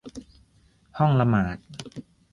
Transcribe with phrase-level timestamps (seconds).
[0.97, 1.57] ห้องละหมาด